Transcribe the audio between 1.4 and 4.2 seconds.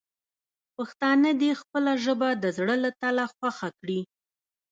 دې خپله ژبه د زړه له تله خوښه کړي.